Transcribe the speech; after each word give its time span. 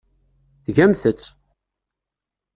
Tgamt-tt! 0.65 1.27